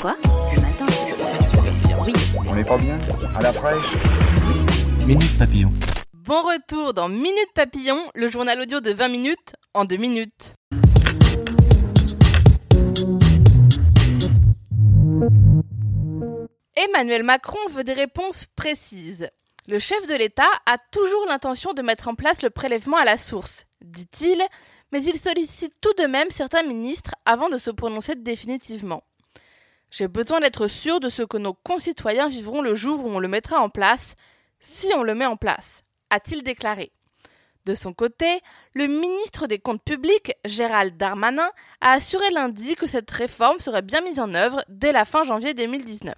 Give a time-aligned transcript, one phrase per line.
[0.00, 0.16] Quoi
[0.54, 0.86] Ce matin
[2.04, 2.12] Oui.
[2.46, 2.98] On n'est pas bien
[3.34, 3.94] À la fraîche
[5.06, 5.72] Minute Papillon.
[6.12, 10.54] Bon retour dans Minute Papillon, le journal audio de 20 minutes en 2 minutes.
[16.76, 19.28] Emmanuel Macron veut des réponses précises.
[19.66, 23.18] Le chef de l'État a toujours l'intention de mettre en place le prélèvement à la
[23.18, 24.42] source, dit-il,
[24.92, 29.02] mais il sollicite tout de même certains ministres avant de se prononcer définitivement.
[29.96, 33.28] J'ai besoin d'être sûr de ce que nos concitoyens vivront le jour où on le
[33.28, 34.14] mettra en place,
[34.60, 36.92] si on le met en place, a-t-il déclaré.
[37.64, 38.42] De son côté,
[38.74, 41.48] le ministre des Comptes publics, Gérald Darmanin,
[41.80, 45.54] a assuré lundi que cette réforme serait bien mise en œuvre dès la fin janvier
[45.54, 46.14] 2019.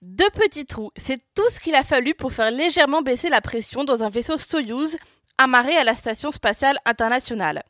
[0.00, 3.84] Deux petits trous, c'est tout ce qu'il a fallu pour faire légèrement baisser la pression
[3.84, 4.96] dans un vaisseau Soyouz
[5.36, 7.64] amarré à la Station spatiale internationale.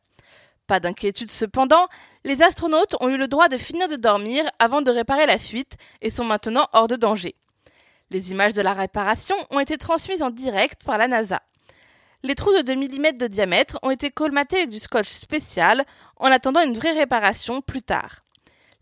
[0.67, 1.87] Pas d'inquiétude cependant,
[2.25, 5.77] les astronautes ont eu le droit de finir de dormir avant de réparer la fuite
[6.01, 7.35] et sont maintenant hors de danger.
[8.11, 11.41] Les images de la réparation ont été transmises en direct par la NASA.
[12.23, 15.85] Les trous de 2 mm de diamètre ont été colmatés avec du scotch spécial
[16.17, 18.25] en attendant une vraie réparation plus tard.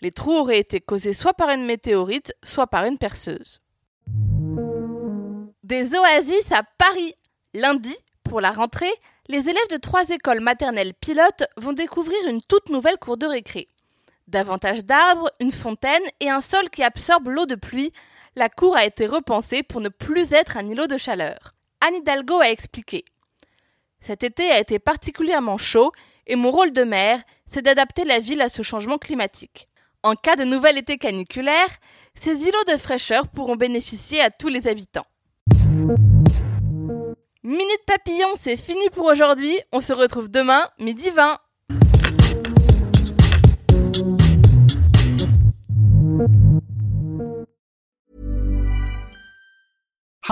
[0.00, 3.60] Les trous auraient été causés soit par une météorite, soit par une perceuse.
[5.64, 7.14] Des oasis à Paris.
[7.54, 8.92] Lundi, pour la rentrée,
[9.32, 13.66] les élèves de trois écoles maternelles pilotes vont découvrir une toute nouvelle cour de récré.
[14.28, 17.94] Davantage d'arbres, une fontaine et un sol qui absorbe l'eau de pluie,
[18.36, 21.54] la cour a été repensée pour ne plus être un îlot de chaleur.
[21.80, 23.06] Anne Hidalgo a expliqué.
[24.00, 25.92] Cet été a été particulièrement chaud
[26.26, 29.66] et mon rôle de maire, c'est d'adapter la ville à ce changement climatique.
[30.02, 31.68] En cas de nouvel été caniculaire,
[32.14, 35.06] ces îlots de fraîcheur pourront bénéficier à tous les habitants.
[37.44, 39.58] Minute Papillon, c'est fini pour aujourd'hui.
[39.72, 41.38] On se retrouve demain, midi 20.